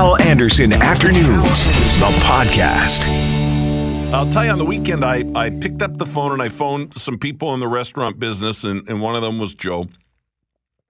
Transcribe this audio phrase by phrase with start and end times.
[0.00, 1.66] Hal Anderson Afternoons,
[1.98, 3.06] the podcast.
[4.14, 6.98] I'll tell you, on the weekend, I, I picked up the phone and I phoned
[6.98, 9.88] some people in the restaurant business, and, and one of them was Joe.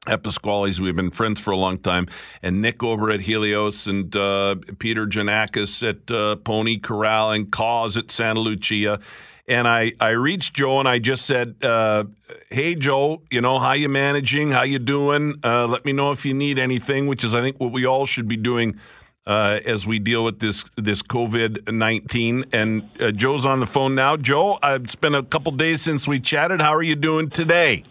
[0.06, 0.80] at Pasquale's.
[0.80, 2.06] We've been friends for a long time.
[2.40, 7.96] And Nick over at Helios and uh, Peter Ginakes at uh, Pony Corral and Cause
[7.96, 9.00] at Santa Lucia.
[9.48, 12.04] And I, I reached Joe and I just said, uh,
[12.48, 14.52] "Hey Joe, you know how you managing?
[14.52, 15.40] How you doing?
[15.42, 18.06] Uh, let me know if you need anything." Which is, I think, what we all
[18.06, 18.78] should be doing
[19.26, 22.44] uh, as we deal with this this COVID nineteen.
[22.52, 24.16] And uh, Joe's on the phone now.
[24.16, 26.60] Joe, it's been a couple days since we chatted.
[26.60, 27.84] How are you doing today?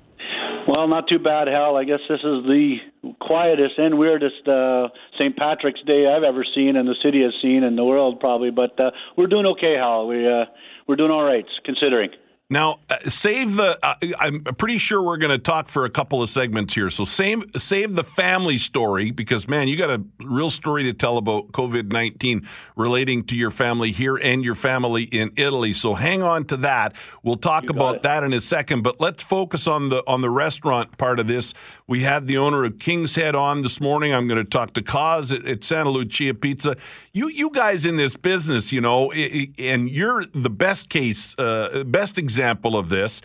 [0.67, 1.77] Well, not too bad, Hal.
[1.77, 2.75] I guess this is the
[3.19, 5.35] quietest and weirdest uh, St.
[5.35, 8.51] Patrick's Day I've ever seen, and the city has seen in the world probably.
[8.51, 10.07] But uh, we're doing okay, Hal.
[10.07, 10.45] We uh,
[10.87, 12.11] we're doing all right, considering.
[12.51, 13.77] Now, uh, save the.
[13.85, 16.89] Uh, I'm pretty sure we're going to talk for a couple of segments here.
[16.89, 21.17] So save save the family story because man, you got a real story to tell
[21.17, 25.73] about COVID nineteen relating to your family here and your family in Italy.
[25.73, 26.95] So hang on to that.
[27.21, 28.01] We'll talk about it.
[28.01, 28.81] that in a second.
[28.81, 31.53] But let's focus on the on the restaurant part of this.
[31.89, 34.13] We had the owner of King's Head on this morning.
[34.13, 36.77] I'm going to talk to Cause at, at Santa Lucia Pizza.
[37.13, 42.17] You you guys in this business, you know, and you're the best case, uh, best
[42.17, 43.21] example example of this.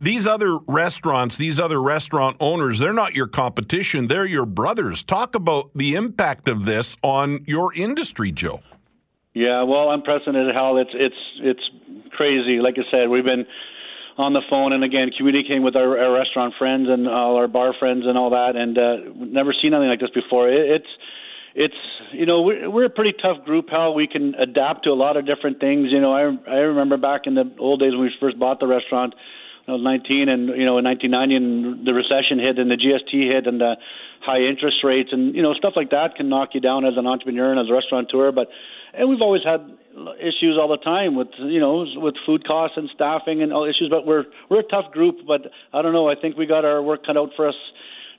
[0.00, 5.02] These other restaurants, these other restaurant owners, they're not your competition, they're your brothers.
[5.02, 8.60] Talk about the impact of this on your industry, Joe.
[9.34, 10.78] Yeah, well, unprecedented, Hal.
[10.78, 11.62] It's it's it's
[12.12, 12.60] crazy.
[12.60, 13.46] Like I said, we've been
[14.18, 17.72] on the phone and again communicating with our, our restaurant friends and all our bar
[17.78, 20.48] friends and all that, and uh, never seen anything like this before.
[20.48, 20.92] It, it's
[21.54, 21.80] it's
[22.12, 25.16] you know we're, we're a pretty tough group how we can adapt to a lot
[25.16, 28.10] of different things you know i i remember back in the old days when we
[28.20, 29.14] first bought the restaurant
[29.66, 33.12] I was 19 and you know in 1990 and the recession hit and the GST
[33.12, 33.76] hit and the
[34.20, 37.06] high interest rates and you know stuff like that can knock you down as an
[37.06, 38.48] entrepreneur and as a restaurateur but
[38.94, 39.60] and we've always had
[40.20, 43.88] issues all the time with you know with food costs and staffing and all issues
[43.90, 45.42] but we're we're a tough group but
[45.72, 47.54] I don't know I think we got our work cut out for us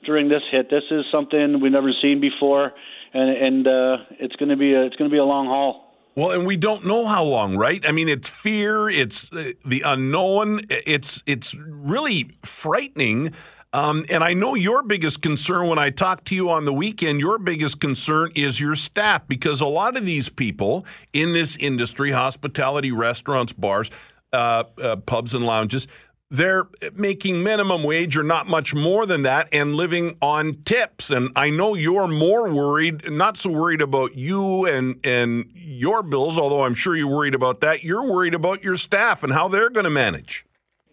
[0.04, 2.72] during this hit this is something we've never seen before
[3.12, 5.86] and and uh, it's going to be a, it's going to be a long haul.
[6.16, 7.84] Well, and we don't know how long, right?
[7.86, 13.32] I mean, it's fear, it's uh, the unknown, it's it's really frightening.
[13.72, 17.20] Um, and I know your biggest concern when I talked to you on the weekend,
[17.20, 22.10] your biggest concern is your staff because a lot of these people in this industry,
[22.10, 23.90] hospitality, restaurants, bars,
[24.32, 25.86] uh, uh, pubs, and lounges,
[26.32, 31.10] they're making minimum wage or not much more than that and living on tips.
[31.10, 36.38] And I know you're more worried, not so worried about you and and your bills,
[36.38, 37.82] although I'm sure you're worried about that.
[37.84, 40.44] You're worried about your staff and how they're going to manage.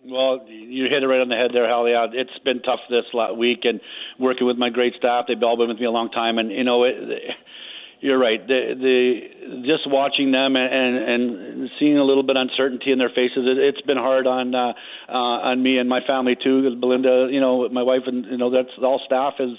[0.09, 1.87] Well, you hit it right on the head there, Hal.
[1.87, 3.03] Yeah, it's been tough this
[3.35, 3.81] week, and
[4.19, 5.25] working with my great staff.
[5.27, 6.95] They've all been with me a long time, and you know, it,
[7.99, 8.39] you're right.
[8.47, 13.09] The the just watching them and and seeing a little bit of uncertainty in their
[13.09, 14.73] faces, it, it's been hard on uh,
[15.09, 16.75] uh, on me and my family too.
[16.79, 19.57] Belinda, you know, my wife, and you know, that's all staff is.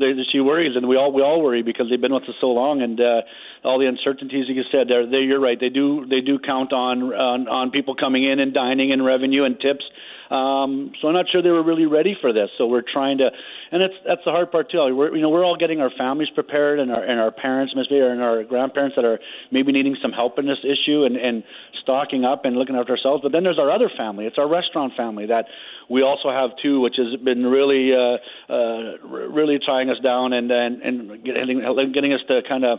[0.00, 2.48] They, she worries, and we all we all worry because they've been with us so
[2.48, 3.20] long, and uh,
[3.64, 4.46] all the uncertainties.
[4.48, 5.58] Like you said, they're, they you're right.
[5.60, 9.44] They do they do count on on, on people coming in and dining and revenue
[9.44, 9.84] and tips
[10.30, 12.50] um, so I'm not sure they were really ready for this.
[12.56, 13.30] So we're trying to,
[13.72, 14.78] and it's that's the hard part too.
[14.94, 18.00] We're you know we're all getting our families prepared and our and our parents maybe
[18.00, 19.18] and our grandparents that are
[19.50, 21.42] maybe needing some help in this issue and and
[21.82, 23.22] stocking up and looking after ourselves.
[23.22, 24.26] But then there's our other family.
[24.26, 25.46] It's our restaurant family that
[25.88, 30.50] we also have too, which has been really uh, uh, really tying us down and
[30.50, 32.78] and and getting getting us to kind of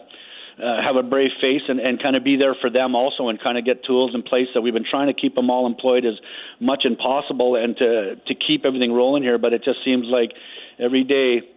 [0.60, 3.42] uh, have a brave face and, and kind of be there for them also and
[3.42, 4.48] kind of get tools in place.
[4.54, 6.16] That we've been trying to keep them all employed as
[6.60, 10.32] much as possible and to to keep everything rolling here but it just seems like
[10.80, 11.48] every day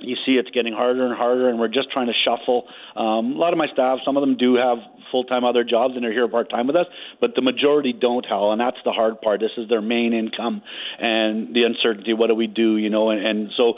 [0.00, 2.66] you see it's getting harder and harder and we're just trying to shuffle.
[2.96, 4.78] Um, a lot of my staff some of them do have
[5.10, 6.86] full-time other jobs and they're here part-time with us
[7.20, 9.40] but the majority don't Hal and that's the hard part.
[9.40, 10.62] This is their main income
[10.98, 13.74] and the uncertainty what do we do you know and, and so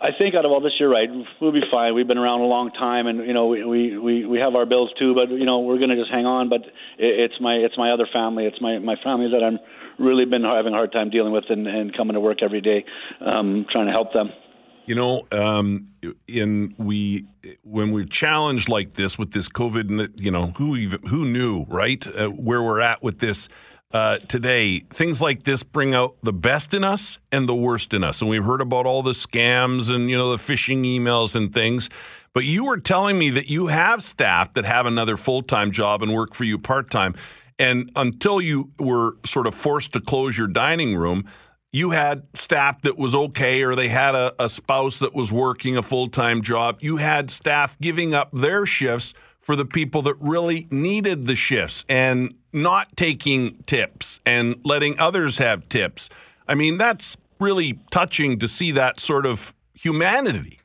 [0.00, 1.08] I think out of all this, you're right.
[1.40, 1.94] We'll be fine.
[1.94, 4.90] We've been around a long time, and you know we we we have our bills
[4.98, 5.14] too.
[5.14, 6.48] But you know we're going to just hang on.
[6.48, 6.60] But
[6.98, 8.46] it's my it's my other family.
[8.46, 9.58] It's my my family that I'm
[9.98, 12.84] really been having a hard time dealing with, and, and coming to work every day,
[13.20, 14.30] um, trying to help them.
[14.86, 15.88] You know, um,
[16.28, 17.26] in we
[17.64, 22.06] when we're challenged like this with this COVID, you know, who even, who knew, right?
[22.06, 23.48] Uh, where we're at with this
[23.90, 28.04] uh, today, things like this bring out the best in us and the worst in
[28.04, 28.20] us.
[28.20, 31.88] And we've heard about all the scams and, you know, the phishing emails and things.
[32.34, 36.02] But you were telling me that you have staff that have another full time job
[36.02, 37.14] and work for you part time.
[37.58, 41.24] And until you were sort of forced to close your dining room,
[41.72, 45.76] you had staff that was okay, or they had a, a spouse that was working
[45.76, 46.78] a full time job.
[46.80, 49.14] You had staff giving up their shifts
[49.48, 55.38] for the people that really needed the shifts and not taking tips and letting others
[55.38, 56.10] have tips.
[56.46, 60.60] I mean, that's really touching to see that sort of humanity.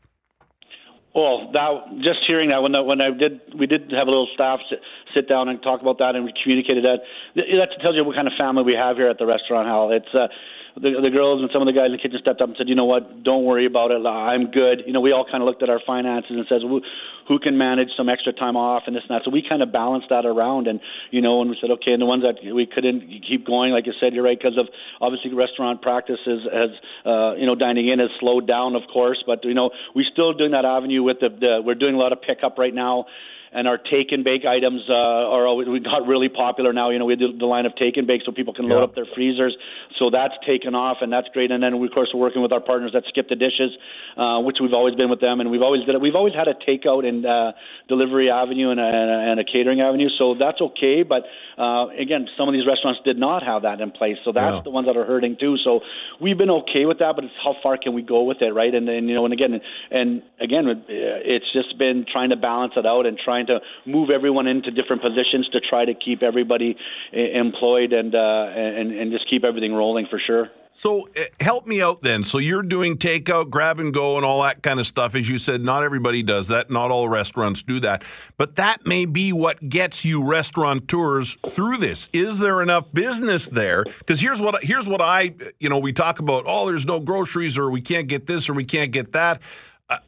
[1.16, 4.28] Well, that just hearing that when I, when I did we did have a little
[4.34, 4.82] staff sit,
[5.16, 6.98] sit down and talk about that and we communicated that
[7.36, 9.66] that tells you what kind of family we have here at the restaurant.
[9.66, 10.28] Hal, it's uh,
[10.76, 12.68] the, the girls and some of the guys in the kitchen stepped up and said,
[12.68, 14.02] you know what, don't worry about it.
[14.06, 14.82] I'm good.
[14.86, 16.82] You know, we all kind of looked at our finances and says, who,
[17.28, 19.22] who can manage some extra time off and this and that.
[19.24, 20.80] So we kind of balanced that around, and
[21.12, 23.86] you know, and we said, okay, and the ones that we couldn't keep going, like
[23.86, 24.68] you said, you're right, because of
[25.00, 26.72] obviously restaurant practices has,
[27.06, 30.34] uh, you know, dining in has slowed down, of course, but you know, we're still
[30.34, 33.06] doing that avenue with the, the we're doing a lot of pickup right now
[33.54, 36.90] and our take and bake items uh, are always, we got really popular now.
[36.90, 38.84] You know, we do the line of take and bake so people can load yeah.
[38.84, 39.56] up their freezers.
[40.00, 41.52] So that's taken off, and that's great.
[41.52, 43.72] And then we, of course we're working with our partners that Skip the Dishes,
[44.18, 46.02] uh, which we've always been with them, and we've always did it.
[46.02, 47.52] We've always had a takeout and uh,
[47.88, 51.04] delivery avenue and a, and a catering avenue, so that's okay.
[51.04, 51.24] But
[51.58, 54.62] uh, again, some of these restaurants did not have that in place, so that's yeah.
[54.64, 55.58] the ones that are hurting too.
[55.64, 55.82] So
[56.20, 58.74] we've been okay with that, but it's how far can we go with it, right?
[58.74, 59.62] And then you know, and again,
[59.92, 64.48] and again, it's just been trying to balance it out and trying to move everyone
[64.48, 66.76] into different positions to try to keep everybody
[67.12, 70.50] employed and uh, and and just keep everything rolling for sure.
[70.76, 72.24] So uh, help me out then.
[72.24, 75.14] So you're doing takeout, grab and go, and all that kind of stuff.
[75.14, 76.72] As you said, not everybody does that.
[76.72, 78.04] Not all restaurants do that.
[78.38, 82.10] But that may be what gets you restaurateurs through this.
[82.12, 83.84] Is there enough business there?
[83.84, 86.46] Because here's what here's what I you know we talk about.
[86.48, 89.42] Oh, there's no groceries, or we can't get this, or we can't get that.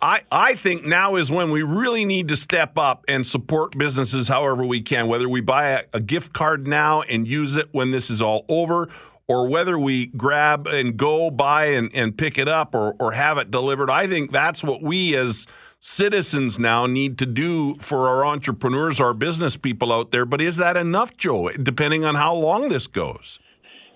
[0.01, 4.27] I, I think now is when we really need to step up and support businesses
[4.27, 7.91] however we can, whether we buy a, a gift card now and use it when
[7.91, 8.89] this is all over,
[9.27, 13.37] or whether we grab and go buy and, and pick it up or, or have
[13.37, 13.89] it delivered.
[13.89, 15.47] I think that's what we as
[15.79, 20.25] citizens now need to do for our entrepreneurs, our business people out there.
[20.25, 23.39] But is that enough, Joe, depending on how long this goes?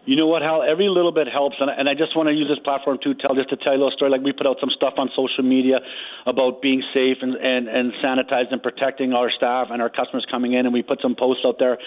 [0.09, 0.65] You know what, Hal?
[0.65, 3.35] Every little bit helps, and, and I just want to use this platform to tell
[3.35, 4.09] just to tell you a little story.
[4.09, 5.85] Like we put out some stuff on social media
[6.25, 10.53] about being safe and and and sanitized and protecting our staff and our customers coming
[10.53, 11.77] in, and we put some posts out there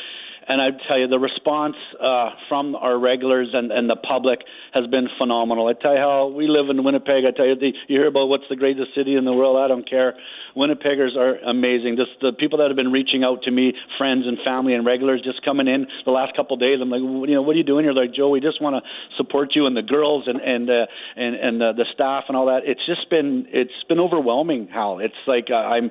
[0.49, 4.41] and I tell you, the response uh, from our regulars and, and the public
[4.73, 5.69] has been phenomenal.
[5.69, 7.25] I tell you how we live in Winnipeg.
[7.27, 9.57] I tell you, the, you hear about what's the greatest city in the world.
[9.57, 10.15] I don't care.
[10.57, 11.97] Winnipeggers are amazing.
[11.97, 15.23] Just the people that have been reaching out to me, friends and family and regulars,
[15.23, 16.79] just coming in the last couple of days.
[16.81, 17.85] I'm like, you know, what are you doing?
[17.85, 18.83] You're like, Joe, we just want to
[19.17, 20.87] support you and the girls and and uh,
[21.17, 22.63] and and the, the staff and all that.
[22.65, 24.69] It's just been it's been overwhelming.
[24.69, 25.91] Hal, it's like uh, I'm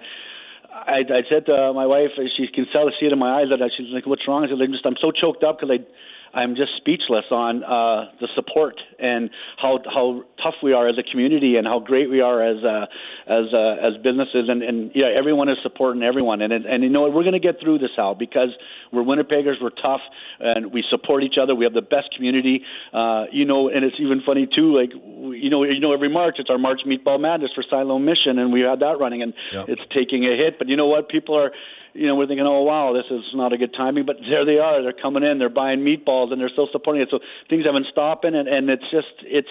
[0.87, 3.71] I, I said to my wife, she can sell see it in my eyes that
[3.75, 5.85] she's like, "What's wrong?" I said, "I'm just I'm so choked up because I
[6.33, 11.03] I'm just speechless on uh, the support and how how tough we are as a
[11.03, 12.85] community and how great we are as uh,
[13.27, 14.47] as uh, as businesses.
[14.47, 16.41] And, and yeah everyone is supporting everyone.
[16.41, 18.49] And and, and you know we're going to get through this out because
[18.91, 20.01] we're Winnipeggers we're tough
[20.39, 21.53] and we support each other.
[21.53, 22.63] We have the best community.
[22.93, 26.35] Uh, you know and it's even funny too like you know you know every March
[26.39, 29.65] it's our March Meatball Madness for Siloam Mission and we had that running and yep.
[29.67, 30.57] it's taking a hit.
[30.57, 31.09] But you know what?
[31.09, 31.51] People are
[31.93, 34.57] you know, we're thinking, oh wow, this is not a good timing, but there they
[34.57, 34.81] are.
[34.81, 37.09] They're coming in, they're buying meatballs, and they're still supporting it.
[37.11, 39.49] So things haven't stopped, and and it's just it's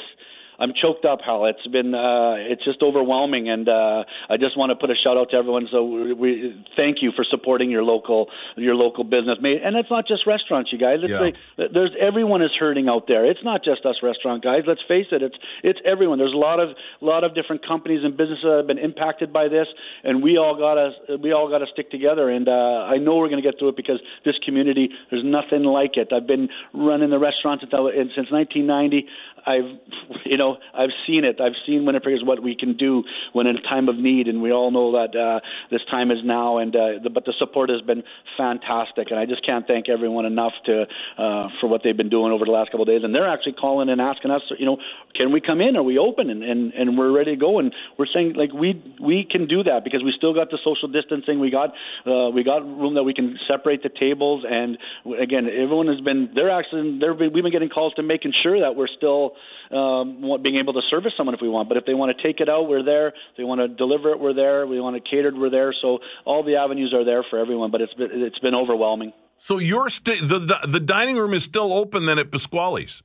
[0.61, 1.47] I'm choked up, Hal.
[1.47, 5.17] It's been uh, it's just overwhelming, and uh, I just want to put a shout
[5.17, 5.67] out to everyone.
[5.73, 10.27] So we, thank you for supporting your local your local business, and it's not just
[10.27, 10.99] restaurants, you guys.
[11.03, 11.21] It's yeah.
[11.21, 13.25] like, there's everyone is hurting out there.
[13.25, 14.63] It's not just us restaurant guys.
[14.67, 15.23] Let's face it.
[15.23, 16.19] It's it's everyone.
[16.19, 19.49] There's a lot of lot of different companies and businesses that have been impacted by
[19.49, 19.67] this,
[20.05, 22.29] and we all gotta we all gotta stick together.
[22.29, 25.65] And uh, I know we're going to get through it because this community, there's nothing
[25.65, 26.13] like it.
[26.13, 29.07] I've been running the restaurants since 1990.
[29.47, 29.79] I've
[30.25, 31.41] you know I've seen it.
[31.41, 34.43] I've seen Winnipeg is what we can do when in a time of need, and
[34.43, 36.59] we all know that uh, this time is now.
[36.59, 38.03] And uh, the, but the support has been
[38.37, 42.33] fantastic, and I just can't thank everyone enough to uh, for what they've been doing
[42.33, 43.03] over the last couple of days.
[43.05, 44.79] And they're actually calling and asking us, you know,
[45.15, 45.77] can we come in?
[45.77, 46.31] Are we open?
[46.31, 47.59] And and, and we're ready to go.
[47.59, 50.89] And we're saying like we we can do that because we still got the social
[50.89, 51.41] distancing.
[51.41, 51.71] We got
[52.07, 54.45] uh, we got room that we can separate the tables.
[54.49, 54.79] And
[55.21, 58.77] again, everyone has been they're actually they're we've been getting calls to making sure that
[58.77, 59.30] we're still
[59.71, 61.69] um, being able to service someone if we want.
[61.69, 63.09] But if they want to take it out, we're there.
[63.09, 64.67] If they want to deliver it, we're there.
[64.67, 65.75] We want it catered, we're there.
[65.81, 67.71] So all the avenues are there for everyone.
[67.71, 69.13] But it's been, it's been overwhelming.
[69.39, 73.03] So your st- the, the the dining room is still open then at Pasquale's.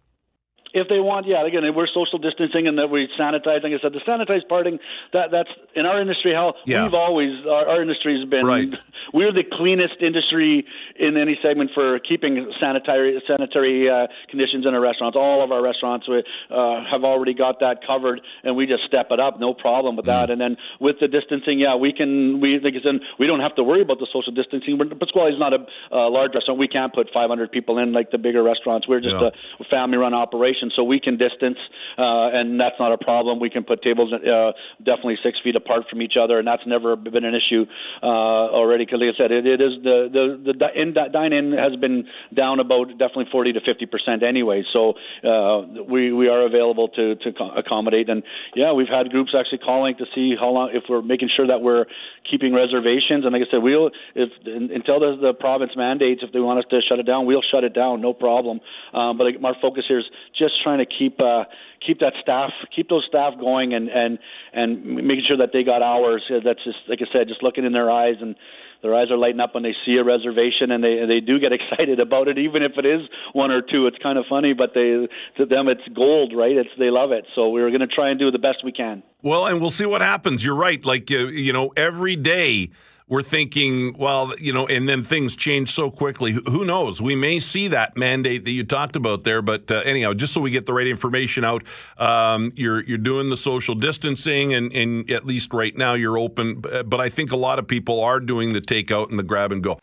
[0.76, 3.64] If they want, yeah, again, we're social distancing and that we sanitize.
[3.64, 4.78] Like I said, the sanitized parting
[5.14, 6.34] that that's in our industry.
[6.36, 6.84] How Yeah.
[6.84, 8.68] we've always our, our industry has been Right.
[9.14, 10.66] we're the cleanest industry
[11.00, 15.16] in any segment for keeping sanitary sanitary uh, conditions in our restaurants.
[15.16, 16.20] All of our restaurants we,
[16.52, 20.06] uh, have already got that covered, and we just step it up, no problem with
[20.06, 20.14] Mm.
[20.20, 20.30] that.
[20.30, 23.56] And then with the distancing, yeah, we can we like I said, we don't have
[23.56, 24.78] to worry about the social distancing.
[24.78, 26.60] But Pasquale is not a uh, large restaurant.
[26.60, 28.88] We can't put 500 people in like the bigger restaurants.
[28.88, 29.30] We're just Yeah.
[29.60, 31.58] a family-run operation, so we can distance,
[31.98, 33.40] uh, and that's not a problem.
[33.40, 36.96] We can put tables uh, definitely six feet apart from each other, and that's never
[36.96, 37.66] been an issue
[38.02, 38.86] uh, already.
[38.86, 42.06] Because, like I said, it, it is the the the in dine-in has been
[42.36, 44.64] down about definitely 40 to 50 percent anyway.
[44.74, 44.94] So
[45.24, 48.24] uh, we we are available to to accommodate, and
[48.56, 51.62] yeah, we've had groups actually calling to see how long if we're making sure that
[51.62, 51.86] we're
[52.30, 53.26] keeping reservations.
[53.26, 56.66] And like I said, we'll if until the, the province mandates if they want us
[56.72, 58.60] to shut it down, we'll shut it down, no problem.
[58.94, 60.06] Um, but our focus here is
[60.38, 61.44] just trying to keep uh,
[61.86, 64.20] keep that staff, keep those staff going, and and
[64.54, 66.24] and making sure that they got hours.
[66.30, 68.36] That's just like I said, just looking in their eyes and.
[68.82, 71.52] Their eyes are lighting up when they see a reservation, and they they do get
[71.60, 73.02] excited about it, even if it is
[73.34, 73.88] one or two.
[73.88, 75.08] It's kind of funny, but they
[75.38, 76.56] to them it's gold, right?
[76.56, 77.26] It's they love it.
[77.34, 79.02] So we're going to try and do the best we can.
[79.24, 80.46] Well, and we'll see what happens.
[80.46, 80.86] You're right.
[80.86, 82.70] Like uh, you know, every day
[83.08, 86.32] we're thinking, well, you know, and then things change so quickly.
[86.32, 87.00] Who- knows?
[87.00, 89.44] We may see that mandate that you talked about there.
[89.44, 91.64] But uh, anyhow, just so we get the right information out,
[92.00, 96.62] um, you're you're doing the social distancing, and, and at least right now you're open.
[96.62, 99.62] But I think a lot of people are doing the takeout and the grab and
[99.62, 99.78] go.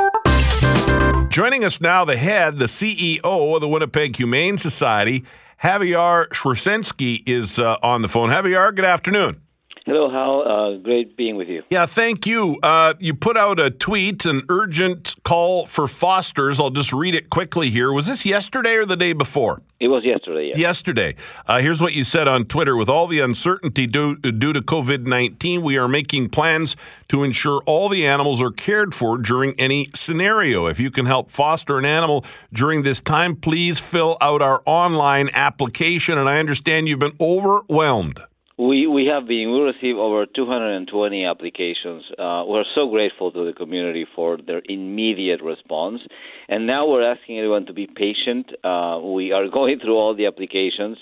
[1.29, 3.21] Joining us now, the head, the CEO
[3.55, 5.25] of the Winnipeg Humane Society,
[5.63, 8.31] Javier Schwersensky, is uh, on the phone.
[8.31, 9.41] Javier, good afternoon.
[9.85, 10.43] Hello, Hal.
[10.47, 11.65] Uh, great being with you.
[11.71, 12.57] Yeah, thank you.
[12.63, 16.61] Uh, you put out a tweet, an urgent call for fosters.
[16.61, 17.93] I'll just read it quickly here.
[17.93, 19.61] Was this yesterday or the day before?
[19.81, 20.51] It was yesterday.
[20.51, 20.59] Yes.
[20.59, 21.17] Yesterday.
[21.49, 22.77] Uh, here's what you said on Twitter.
[22.77, 26.77] With all the uncertainty due, due to COVID 19, we are making plans
[27.09, 30.67] to ensure all the animals are cared for during any scenario.
[30.67, 35.29] If you can help foster an animal during this time, please fill out our online
[35.35, 36.19] application.
[36.19, 38.23] And I understand you've been overwhelmed.
[38.63, 39.51] We we have been.
[39.53, 42.05] We received over 220 applications.
[42.17, 46.01] Uh, we're so grateful to the community for their immediate response,
[46.49, 48.53] and now we're asking everyone to be patient.
[48.63, 50.97] Uh, we are going through all the applications,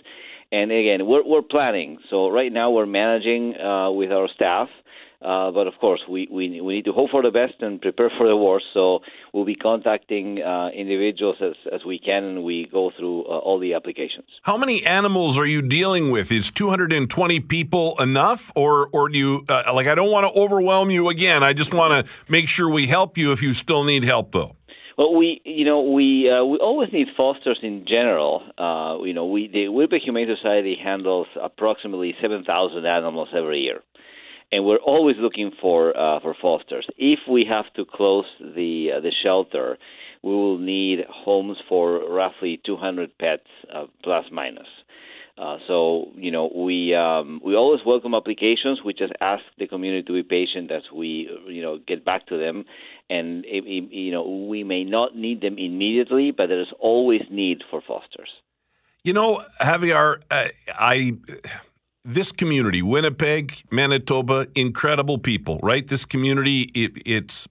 [0.50, 1.98] and again, we're we're planning.
[2.08, 4.68] So right now we're managing uh, with our staff.
[5.22, 8.10] Uh, but of course, we, we we need to hope for the best and prepare
[8.16, 8.64] for the worst.
[8.72, 9.00] So
[9.34, 13.58] we'll be contacting uh, individuals as, as we can, and we go through uh, all
[13.58, 14.26] the applications.
[14.42, 16.32] How many animals are you dealing with?
[16.32, 19.88] Is 220 people enough, or or do you uh, like?
[19.88, 21.42] I don't want to overwhelm you again.
[21.42, 24.56] I just want to make sure we help you if you still need help, though.
[25.00, 28.42] Well, we, you know, we uh, we always need fosters in general.
[28.58, 33.80] Uh, you know, we the Winnipeg Humane Society handles approximately seven thousand animals every year,
[34.52, 36.86] and we're always looking for uh, for fosters.
[36.96, 39.78] If we have to close the uh, the shelter,
[40.22, 44.66] we will need homes for roughly two hundred pets, uh, plus minus.
[45.38, 48.80] Uh, so you know we um, we always welcome applications.
[48.84, 52.36] We just ask the community to be patient as we you know get back to
[52.38, 52.64] them,
[53.08, 57.22] and it, it- you know we may not need them immediately, but there is always
[57.30, 58.28] need for fosters.
[59.02, 61.12] You know, Javier, uh, I
[62.14, 65.86] this community, Winnipeg, Manitoba, incredible people, right?
[65.86, 67.48] This community, it, it's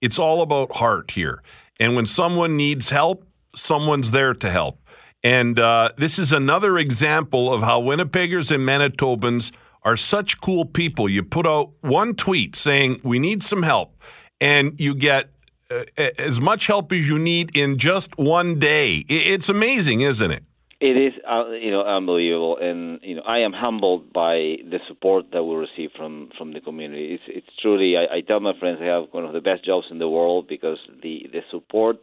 [0.00, 1.42] it's all about heart here,
[1.78, 4.78] and when someone needs help, someone's there to help.
[5.24, 9.52] And uh, this is another example of how Winnipeggers and Manitobans
[9.84, 11.08] are such cool people.
[11.08, 13.96] You put out one tweet saying we need some help,
[14.40, 15.30] and you get
[15.70, 15.84] uh,
[16.18, 19.04] as much help as you need in just one day.
[19.08, 20.44] It's amazing, isn't it?
[20.82, 24.34] It is, uh, you know, unbelievable, and you know, I am humbled by
[24.68, 27.14] the support that we receive from from the community.
[27.14, 29.86] It's it's truly, I, I tell my friends, I have one of the best jobs
[29.92, 31.98] in the world because the the support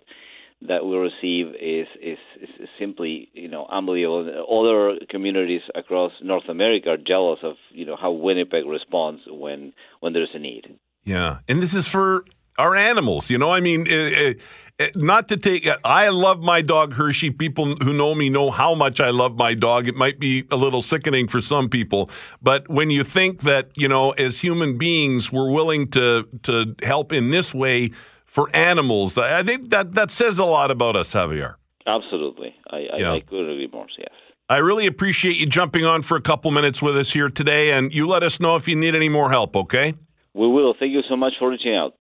[0.62, 4.24] that we receive is is, is simply, you know, unbelievable.
[4.50, 10.13] Other communities across North America are jealous of, you know, how Winnipeg responds when when
[10.13, 10.79] there's a need.
[11.03, 12.24] Yeah, and this is for
[12.57, 13.29] our animals.
[13.29, 14.33] You know, I mean, uh, uh, uh,
[14.79, 15.67] Eh, not to take.
[15.83, 17.31] I love my dog Hershey.
[17.31, 19.88] People who know me know how much I love my dog.
[19.88, 22.09] It might be a little sickening for some people,
[22.41, 27.12] but when you think that you know, as human beings, we're willing to to help
[27.12, 27.91] in this way
[28.29, 31.55] for animals, I think that that says a lot about us, Javier.
[31.88, 33.13] Absolutely, I, I, Yeah.
[33.13, 33.88] I couldn't agree more.
[33.98, 34.09] Yes.
[34.48, 37.93] I really appreciate you jumping on for a couple minutes with us here today, and
[37.93, 39.55] you let us know if you need any more help.
[39.55, 39.95] Okay.
[40.36, 40.75] We will.
[40.79, 41.95] Thank you so much for reaching out.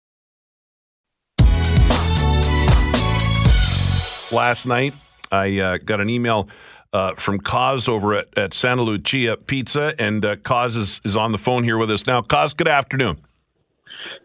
[4.35, 4.95] Last night.
[5.33, 6.49] I uh, got an email
[6.93, 9.95] uh, from Cause over at, at Santa Lucia Pizza.
[9.99, 12.21] And uh, Cause is, is on the phone here with us now.
[12.23, 13.19] Cause, good afternoon.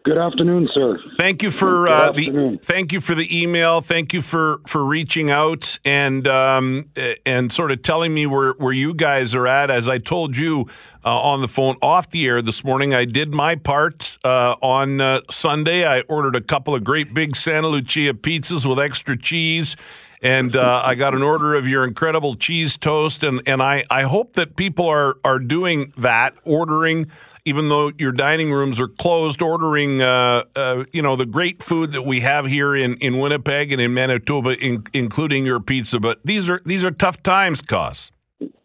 [0.02, 0.98] Good afternoon, sir.
[1.18, 3.82] Thank you for uh, the thank you for the email.
[3.82, 6.88] Thank you for for reaching out and um,
[7.26, 9.70] and sort of telling me where where you guys are at.
[9.70, 10.66] As I told you
[11.04, 15.02] uh, on the phone off the air this morning, I did my part uh, on
[15.02, 15.86] uh, Sunday.
[15.86, 19.76] I ordered a couple of great big Santa Lucia pizzas with extra cheese.
[20.22, 24.02] And uh, I got an order of your incredible cheese toast, and, and I, I
[24.02, 27.10] hope that people are are doing that, ordering
[27.50, 31.92] even though your dining rooms are closed, ordering, uh, uh, you know, the great food
[31.92, 35.98] that we have here in, in Winnipeg and in Manitoba, in, including your pizza.
[35.98, 38.12] But these are these are tough times, Cause.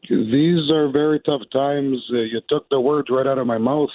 [0.07, 1.97] These are very tough times.
[2.13, 3.89] Uh, you took the words right out of my mouth.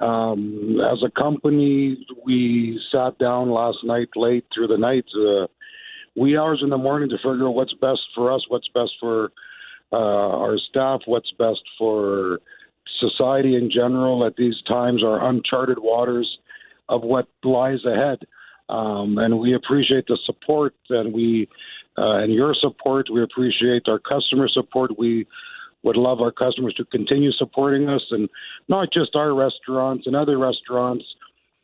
[0.00, 5.46] Um, as a company, we sat down last night late through the night, uh,
[6.16, 9.30] wee hours in the morning to figure out what's best for us, what's best for
[9.92, 12.40] uh, our staff, what's best for
[13.00, 16.38] society in general at these times are uncharted waters
[16.88, 18.18] of what lies ahead.
[18.68, 21.48] Um, and we appreciate the support and we
[21.98, 23.08] uh, and your support.
[23.12, 24.96] We appreciate our customer support.
[24.98, 25.26] We
[25.82, 28.28] would love our customers to continue supporting us and
[28.68, 31.04] not just our restaurants and other restaurants.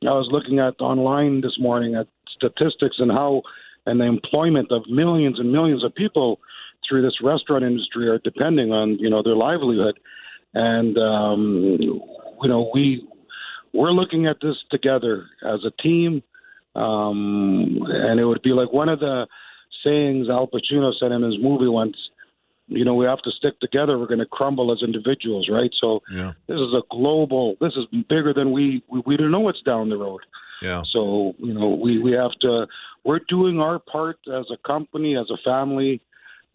[0.02, 3.42] I was looking at online this morning at statistics and how
[3.86, 6.40] and the employment of millions and millions of people
[6.88, 9.98] through this restaurant industry are depending on you know their livelihood
[10.56, 13.06] and um, you know we
[13.74, 16.22] we're looking at this together as a team,
[16.74, 19.26] um, and it would be like one of the
[19.84, 21.96] sayings Al Pacino said in his movie once.
[22.68, 23.96] You know, we have to stick together.
[23.96, 25.70] We're going to crumble as individuals, right?
[25.80, 26.32] So yeah.
[26.48, 27.54] this is a global.
[27.60, 30.22] This is bigger than we we, we don't know what's down the road.
[30.62, 30.82] Yeah.
[30.90, 32.66] So you know, we we have to.
[33.04, 36.00] We're doing our part as a company, as a family,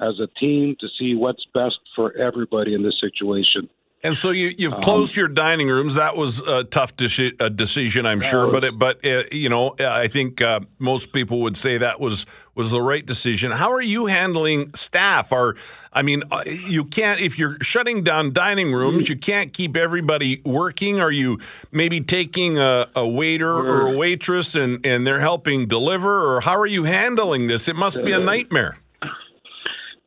[0.02, 3.70] as a team to see what's best for everybody in this situation.
[4.04, 5.96] And so you, you've um, closed um, your dining rooms.
[5.96, 8.48] That was a tough deci- a decision, I'm sure.
[8.48, 12.00] Was, but it, but uh, you know, I think uh, most people would say that
[12.00, 13.52] was was the right decision.
[13.52, 15.32] How are you handling staff?
[15.32, 15.56] Are
[15.94, 20.42] I mean, uh, you can't if you're shutting down dining rooms, you can't keep everybody
[20.44, 21.00] working.
[21.00, 21.40] Are you
[21.72, 26.60] maybe taking a, a waiter or a waitress and and they're helping deliver, or how
[26.60, 27.68] are you handling this?
[27.68, 28.78] It must be a nightmare.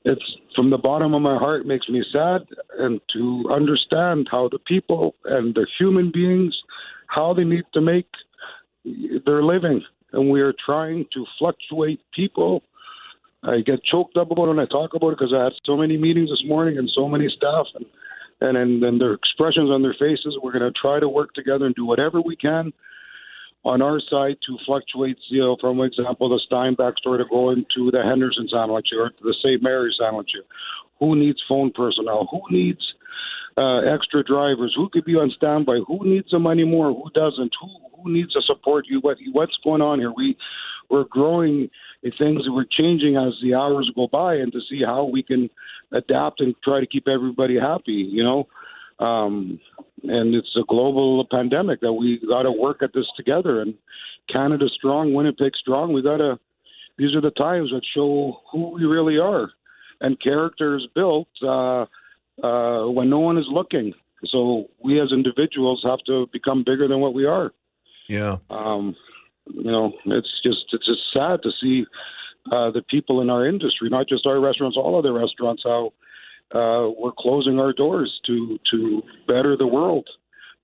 [0.05, 0.23] It's
[0.55, 2.43] from the bottom of my heart makes me sad
[2.79, 6.57] and to understand how the people and the human beings
[7.07, 8.09] how they need to make
[9.25, 9.83] their living
[10.13, 12.63] and we are trying to fluctuate people
[13.43, 15.77] i get choked up about it when i talk about it because i had so
[15.77, 17.87] many meetings this morning and so many staff and
[18.41, 21.67] and and, and their expressions on their faces we're going to try to work together
[21.67, 22.73] and do whatever we can
[23.65, 27.91] on our side to fluctuate, you know, from example, the Steinbach store to go into
[27.91, 29.63] the Henderson sandwich or the St.
[29.63, 30.31] Mary's sandwich.
[31.01, 32.29] Who needs phone personnel?
[32.31, 32.81] Who needs
[33.57, 34.75] uh, extra drivers?
[34.77, 35.81] Who could be on standby?
[35.87, 36.93] Who needs the money more?
[36.93, 37.53] Who doesn't?
[37.61, 39.01] Who who needs to support you?
[39.01, 40.13] What what's going on here?
[40.15, 40.37] We
[40.91, 41.71] we're growing
[42.19, 45.49] things we're changing as the hours go by, and to see how we can
[45.93, 47.93] adapt and try to keep everybody happy.
[47.93, 48.49] You know,
[49.05, 49.59] um,
[50.03, 53.63] and it's a global pandemic that we got to work at this together.
[53.63, 53.75] And
[54.31, 55.93] Canada strong, Winnipeg strong.
[55.93, 56.39] We got to.
[56.97, 59.51] These are the times that show who we really are,
[60.05, 61.87] and character is built uh,
[62.43, 63.95] uh, when no one is looking.
[64.27, 67.53] So we as individuals have to become bigger than what we are.
[68.09, 68.37] Yeah.
[68.51, 68.95] Um,
[69.47, 71.87] you know, it's just it's just sad to see
[72.53, 75.93] uh, the people in our industry, not just our restaurants, all other restaurants, how
[76.55, 80.07] uh, we're closing our doors to to better the world,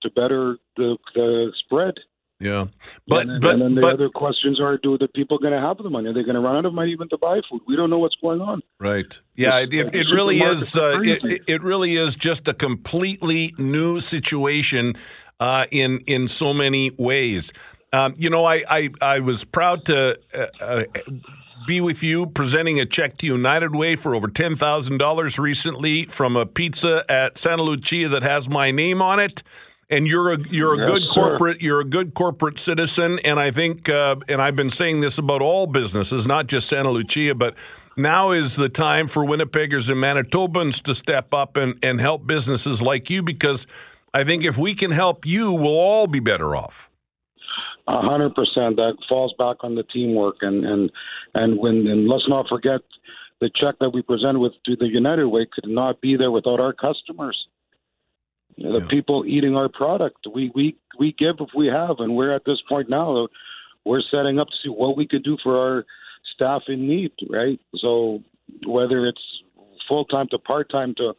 [0.03, 1.95] to better the, the spread.
[2.41, 2.65] Yeah,
[3.07, 5.61] but and, but and then the but, other questions are: Do the people going to
[5.61, 6.09] have the money?
[6.09, 7.61] Are they going to run out of money even to buy food?
[7.67, 8.61] We don't know what's going on.
[8.79, 9.19] Right.
[9.35, 9.59] Yeah.
[9.59, 10.75] It, it, it really is.
[10.75, 14.95] Uh, it, it really is just a completely new situation
[15.39, 17.53] uh, in in so many ways.
[17.93, 20.83] Um, you know, I, I, I was proud to uh, uh
[21.67, 26.45] be with you presenting a check to United Way for over $10,000 recently from a
[26.45, 29.43] pizza at Santa Lucia that has my name on it.
[29.91, 31.65] And you're a you're a yes, good corporate sir.
[31.65, 35.41] you're a good corporate citizen, and I think uh, and I've been saying this about
[35.41, 37.55] all businesses, not just Santa Lucia, but
[37.97, 42.81] now is the time for Winnipeggers and Manitobans to step up and, and help businesses
[42.81, 43.67] like you because
[44.13, 46.89] I think if we can help you, we'll all be better off.
[47.87, 48.77] A hundred percent.
[48.77, 50.91] That falls back on the teamwork, and and
[51.33, 52.81] and when and let's not forget
[53.41, 56.59] the check that we presented with to the United Way could not be there without
[56.59, 57.37] our customers.
[58.57, 58.87] The yeah.
[58.89, 62.61] people eating our product, we we we give if we have, and we're at this
[62.67, 63.27] point now.
[63.83, 65.85] We're setting up to see what we could do for our
[66.35, 67.59] staff in need, right?
[67.77, 68.21] So
[68.67, 69.21] whether it's
[69.87, 71.13] full time to part time to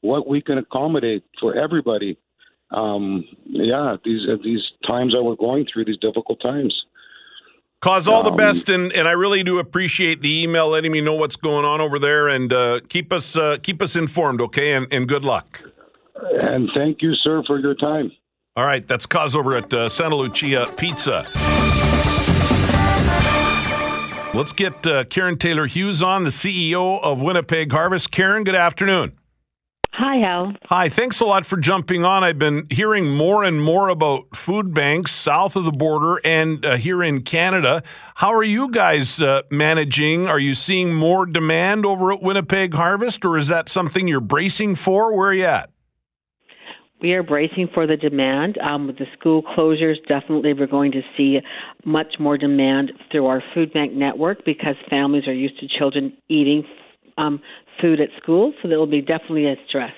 [0.00, 2.18] what we can accommodate for everybody.
[2.70, 6.74] Um, yeah, these these times that we're going through, these difficult times.
[7.80, 11.00] Cause all the um, best, and, and I really do appreciate the email letting me
[11.00, 14.72] know what's going on over there, and uh, keep us uh, keep us informed, okay?
[14.72, 15.62] And, and good luck.
[16.22, 18.10] And thank you, sir, for your time.
[18.56, 21.24] All right, that's Cause over at uh, Santa Lucia Pizza.
[24.34, 28.10] Let's get uh, Keren Taylor Hughes on, the CEO of Winnipeg Harvest.
[28.10, 29.12] Keren, good afternoon.
[29.94, 30.52] Hi, Hal.
[30.66, 32.22] Hi, thanks a lot for jumping on.
[32.22, 36.76] I've been hearing more and more about food banks south of the border and uh,
[36.76, 37.82] here in Canada.
[38.16, 40.28] How are you guys uh, managing?
[40.28, 44.76] Are you seeing more demand over at Winnipeg Harvest, or is that something you're bracing
[44.76, 45.16] for?
[45.16, 45.70] Where are you at?
[47.00, 48.58] We are bracing for the demand.
[48.58, 51.38] Um, with the school closures, definitely we're going to see
[51.84, 56.64] much more demand through our food bank network because families are used to children eating
[57.16, 57.40] um,
[57.80, 59.92] food at school, so there will be definitely a stress.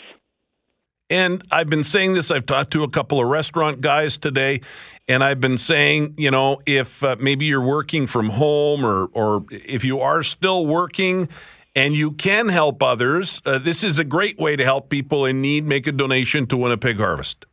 [1.09, 4.61] And I've been saying this, I've talked to a couple of restaurant guys today,
[5.09, 9.45] and I've been saying, you know, if uh, maybe you're working from home or, or
[9.51, 11.29] if you are still working,
[11.74, 13.40] and you can help others.
[13.44, 15.64] Uh, this is a great way to help people in need.
[15.64, 17.46] Make a donation to Winnipeg Harvest.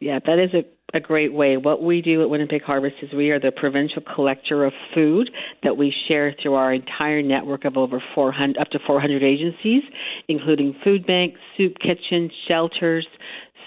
[0.00, 0.64] Yeah, that is a,
[0.94, 1.56] a great way.
[1.56, 5.28] What we do at Winnipeg Harvest is we are the provincial collector of food
[5.62, 9.82] that we share through our entire network of over 400, up to 400 agencies,
[10.28, 13.06] including food banks, soup kitchens, shelters,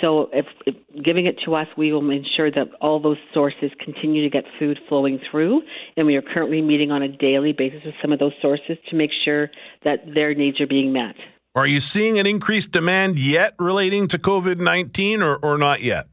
[0.02, 4.22] so, if, if, giving it to us, we will ensure that all those sources continue
[4.24, 5.62] to get food flowing through.
[5.96, 8.96] And we are currently meeting on a daily basis with some of those sources to
[8.96, 9.50] make sure
[9.84, 11.16] that their needs are being met.
[11.56, 16.08] Are you seeing an increased demand yet relating to COVID 19 or, or not yet?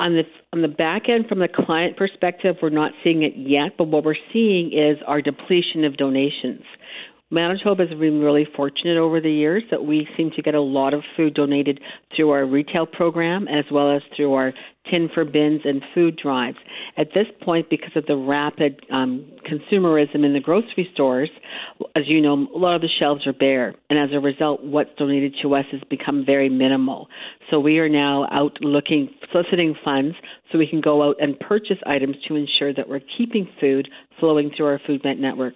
[0.00, 3.72] On the on the back end, from the client perspective, we're not seeing it yet,
[3.76, 6.62] but what we're seeing is our depletion of donations.
[7.30, 10.94] Manitoba has been really fortunate over the years that we seem to get a lot
[10.94, 11.78] of food donated
[12.16, 14.54] through our retail program as well as through our
[14.90, 16.56] tin for bins and food drives.
[16.96, 21.30] At this point, because of the rapid um, consumerism in the grocery stores,
[21.94, 24.90] as you know, a lot of the shelves are bare, and as a result, what's
[24.98, 27.08] donated to us has become very minimal.
[27.50, 30.16] So we are now out looking, soliciting funds
[30.50, 34.50] so we can go out and purchase items to ensure that we're keeping food flowing
[34.56, 35.54] through our food bank network.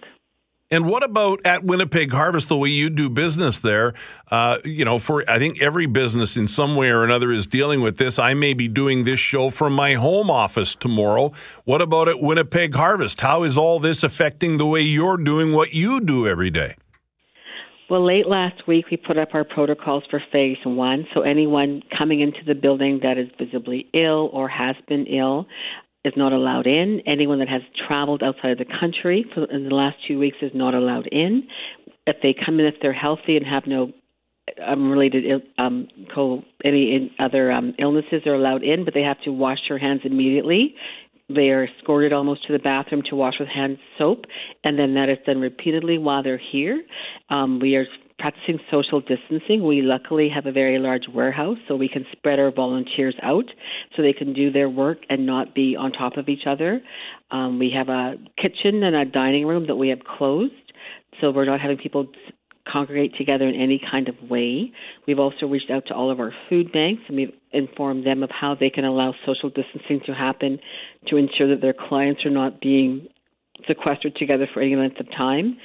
[0.71, 3.93] And what about at Winnipeg Harvest, the way you do business there?
[4.31, 7.81] Uh, you know, for I think every business in some way or another is dealing
[7.81, 8.17] with this.
[8.17, 11.31] I may be doing this show from my home office tomorrow.
[11.65, 13.21] What about at Winnipeg Harvest?
[13.21, 16.75] How is all this affecting the way you're doing what you do every day?
[17.89, 21.05] Well, late last week, we put up our protocols for phase one.
[21.13, 25.45] So, anyone coming into the building that is visibly ill or has been ill,
[26.05, 27.01] is not allowed in.
[27.05, 30.51] Anyone that has traveled outside of the country for, in the last two weeks is
[30.53, 31.47] not allowed in.
[32.05, 33.91] If they come in, if they're healthy and have no
[34.65, 35.87] um, related um,
[36.65, 40.75] any other um, illnesses, are allowed in, but they have to wash their hands immediately.
[41.29, 44.25] They are escorted almost to the bathroom to wash with hand soap,
[44.65, 46.83] and then that is done repeatedly while they're here.
[47.29, 47.85] Um, we are
[48.23, 49.67] practicing social distancing.
[49.67, 53.43] We luckily have a very large warehouse, so we can spread our volunteers out
[53.93, 56.79] so they can do their work and not be on top of each other.
[57.31, 60.53] Um, we have a kitchen and a dining room that we have closed,
[61.19, 62.07] so we're not having people
[62.71, 64.71] congregate together in any kind of way.
[65.05, 68.29] We've also reached out to all of our food banks and we've informed them of
[68.29, 70.59] how they can allow social distancing to happen
[71.07, 73.09] to ensure that their clients are not being
[73.67, 75.57] sequestered together for any length of time.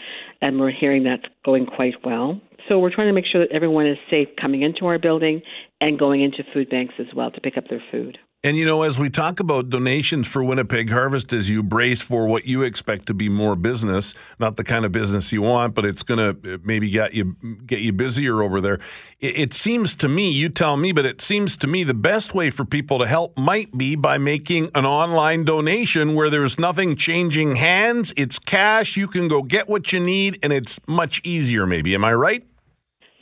[0.42, 2.40] And we're hearing that's going quite well.
[2.68, 5.42] So we're trying to make sure that everyone is safe coming into our building
[5.80, 8.18] and going into food banks as well to pick up their food.
[8.44, 12.28] And you know, as we talk about donations for Winnipeg Harvest, as you brace for
[12.28, 15.84] what you expect to be more business, not the kind of business you want, but
[15.84, 18.78] it's going to uh, maybe get you get you busier over there.
[19.18, 22.32] It, it seems to me, you tell me, but it seems to me the best
[22.32, 26.94] way for people to help might be by making an online donation where there's nothing
[26.94, 28.14] changing hands.
[28.16, 28.96] It's cash.
[28.96, 31.66] You can go get what you need, and it's much easier.
[31.66, 32.46] Maybe, am I right?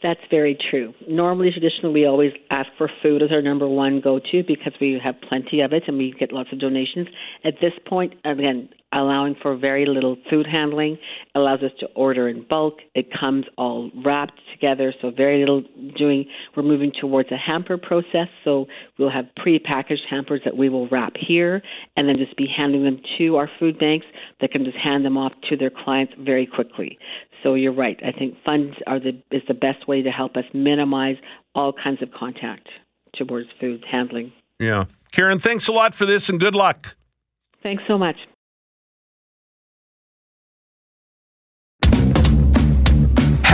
[0.03, 0.93] That's very true.
[1.09, 5.01] Normally, traditionally, we always ask for food as our number one go to because we
[5.03, 7.09] have plenty of it and we get lots of donations.
[7.45, 10.97] At this point, again, allowing for very little food handling
[11.35, 12.79] allows us to order in bulk.
[12.95, 15.63] It comes all wrapped together, so very little
[15.97, 16.27] doing.
[16.57, 18.67] We're moving towards a hamper process, so
[18.99, 21.63] we'll have pre-packaged hampers that we will wrap here
[21.97, 24.07] and then just be handing them to our food banks
[24.41, 26.99] that can just hand them off to their clients very quickly.
[27.43, 28.01] So you're right.
[28.05, 31.17] I think funds are the is the best way to help us minimize
[31.55, 32.69] all kinds of contact
[33.15, 34.33] towards food handling.
[34.59, 34.85] Yeah.
[35.13, 36.97] Keren, thanks a lot for this and good luck.
[37.63, 38.17] Thanks so much.